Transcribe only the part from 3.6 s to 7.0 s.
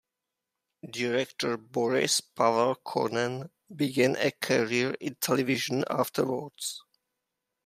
began a career in television afterwards.